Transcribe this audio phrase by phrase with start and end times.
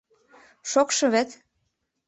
[0.71, 1.29] Шокшо вет.